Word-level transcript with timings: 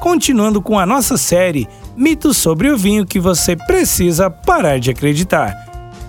Continuando 0.00 0.62
com 0.62 0.78
a 0.78 0.86
nossa 0.86 1.16
série 1.16 1.68
mitos 1.96 2.36
sobre 2.36 2.70
o 2.70 2.78
vinho 2.78 3.04
que 3.04 3.18
você 3.18 3.56
precisa 3.56 4.30
parar 4.30 4.78
de 4.78 4.90
acreditar. 4.90 5.54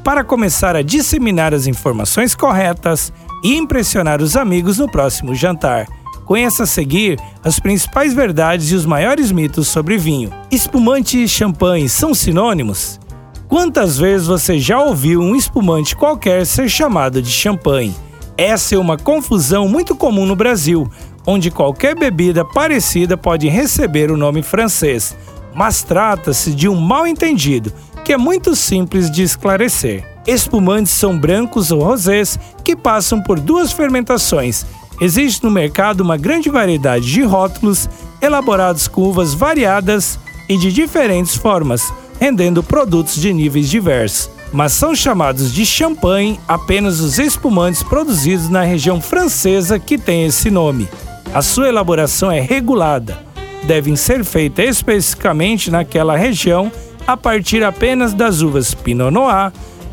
Para 0.04 0.24
começar 0.24 0.76
a 0.76 0.82
disseminar 0.82 1.54
as 1.54 1.66
informações 1.66 2.36
corretas 2.36 3.12
e 3.44 3.56
impressionar 3.56 4.22
os 4.22 4.36
amigos 4.36 4.78
no 4.78 4.90
próximo 4.90 5.34
jantar. 5.34 5.88
Conheça 6.26 6.64
a 6.64 6.68
seguir 6.68 7.20
as 7.44 7.60
principais 7.60 8.14
verdades 8.14 8.72
e 8.72 8.76
os 8.76 8.86
maiores 8.86 9.32
mitos 9.32 9.68
sobre 9.68 9.98
vinho. 9.98 10.30
Espumante 10.52 11.24
e 11.24 11.28
champanhe 11.28 11.90
são 11.90 12.14
sinônimos? 12.14 13.00
Quantas 13.48 13.98
vezes 13.98 14.28
você 14.28 14.60
já 14.60 14.80
ouviu 14.80 15.22
um 15.22 15.36
espumante 15.36 15.96
qualquer 15.96 16.46
ser 16.46 16.70
chamado 16.70 17.20
de 17.20 17.32
champanhe? 17.32 17.96
Essa 18.38 18.76
é 18.76 18.78
uma 18.78 18.96
confusão 18.96 19.68
muito 19.68 19.96
comum 19.96 20.26
no 20.28 20.36
Brasil, 20.36 20.90
onde 21.30 21.52
qualquer 21.52 21.96
bebida 21.96 22.44
parecida 22.44 23.16
pode 23.16 23.48
receber 23.48 24.10
o 24.10 24.18
nome 24.18 24.42
francês, 24.42 25.16
mas 25.54 25.84
trata-se 25.84 26.56
de 26.56 26.68
um 26.68 26.74
mal-entendido 26.74 27.72
que 28.04 28.12
é 28.12 28.18
muito 28.18 28.56
simples 28.56 29.12
de 29.12 29.22
esclarecer. 29.22 30.04
Espumantes 30.26 30.92
são 30.92 31.16
brancos 31.16 31.70
ou 31.70 31.84
rosés 31.84 32.40
que 32.64 32.76
passam 32.76 33.22
por 33.22 33.40
duas 33.40 33.72
fermentações. 33.72 34.66
Existe 35.00 35.44
no 35.44 35.52
mercado 35.52 36.02
uma 36.02 36.18
grande 36.18 36.50
variedade 36.50 37.06
de 37.06 37.22
rótulos 37.22 37.88
elaborados 38.20 38.88
com 38.88 39.04
uvas 39.04 39.36
variadas 39.36 40.18
e 40.50 40.58
de 40.58 40.74
diferentes 40.74 41.36
formas, 41.36 41.94
rendendo 42.20 42.64
produtos 42.64 43.14
de 43.22 43.32
níveis 43.32 43.70
diversos. 43.70 44.32
Mas 44.52 44.72
são 44.72 44.96
chamados 44.96 45.54
de 45.54 45.64
champanhe 45.64 46.40
apenas 46.48 47.00
os 47.00 47.20
espumantes 47.20 47.84
produzidos 47.84 48.50
na 48.50 48.64
região 48.64 49.00
francesa 49.00 49.78
que 49.78 49.96
tem 49.96 50.26
esse 50.26 50.50
nome. 50.50 50.90
A 51.32 51.44
sua 51.44 51.68
elaboração 51.70 52.32
é 52.32 52.40
regulada, 52.40 53.20
devem 53.64 53.96
ser 53.96 54.24
feitas 54.26 54.68
especificamente 54.68 55.70
naquela 55.70 56.18
região 56.18 56.72
a 57.06 57.16
partir 57.16 57.64
apenas 57.64 58.16
das 58.16 58.42
uvas 58.42 58.74
Pinot 58.74 59.12
Noir, 59.12 59.52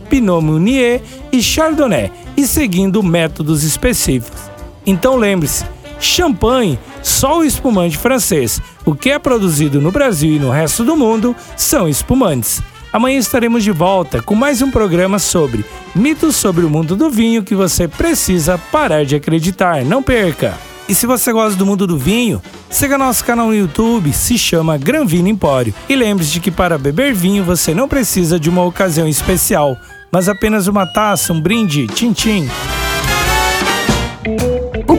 Pinot 0.08 0.42
Meunier 0.42 1.02
e 1.30 1.42
Chardonnay 1.42 2.10
e 2.38 2.46
seguindo 2.46 3.02
métodos 3.02 3.64
específicos. 3.64 4.40
Então 4.86 5.16
lembre-se, 5.16 5.66
champanhe, 6.00 6.78
só 7.02 7.40
o 7.40 7.44
espumante 7.44 7.98
francês. 7.98 8.60
O 8.86 8.94
que 8.94 9.10
é 9.10 9.18
produzido 9.18 9.78
no 9.78 9.92
Brasil 9.92 10.36
e 10.36 10.38
no 10.38 10.50
resto 10.50 10.84
do 10.84 10.96
mundo 10.96 11.36
são 11.54 11.86
espumantes. 11.86 12.62
Amanhã 12.90 13.18
estaremos 13.18 13.62
de 13.62 13.72
volta 13.72 14.22
com 14.22 14.34
mais 14.34 14.62
um 14.62 14.70
programa 14.70 15.18
sobre 15.18 15.66
mitos 15.94 16.34
sobre 16.36 16.64
o 16.64 16.70
mundo 16.70 16.96
do 16.96 17.10
vinho 17.10 17.44
que 17.44 17.54
você 17.54 17.86
precisa 17.86 18.56
parar 18.72 19.04
de 19.04 19.16
acreditar. 19.16 19.84
Não 19.84 20.02
perca! 20.02 20.65
E 20.88 20.94
se 20.94 21.06
você 21.06 21.32
gosta 21.32 21.58
do 21.58 21.66
mundo 21.66 21.86
do 21.86 21.98
vinho, 21.98 22.40
siga 22.70 22.96
nosso 22.96 23.24
canal 23.24 23.48
no 23.48 23.54
YouTube, 23.54 24.12
se 24.12 24.38
chama 24.38 24.78
Gran 24.78 25.04
Vino 25.04 25.28
Empório. 25.28 25.74
E 25.88 25.96
lembre-se 25.96 26.38
que 26.38 26.50
para 26.50 26.78
beber 26.78 27.12
vinho 27.12 27.42
você 27.42 27.74
não 27.74 27.88
precisa 27.88 28.38
de 28.38 28.48
uma 28.48 28.64
ocasião 28.64 29.08
especial, 29.08 29.76
mas 30.12 30.28
apenas 30.28 30.68
uma 30.68 30.86
taça, 30.86 31.32
um 31.32 31.40
brinde, 31.40 31.88
tchim-tchim. 31.88 32.44
O 32.44 32.65